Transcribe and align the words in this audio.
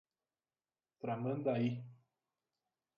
Tramandaí 0.99 1.67